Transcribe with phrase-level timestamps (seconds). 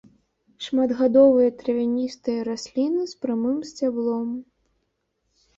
[0.67, 4.27] Шматгадовыя травяністыя расліны з прамым сцяблом.